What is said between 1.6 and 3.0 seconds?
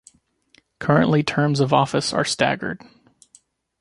office are staggered.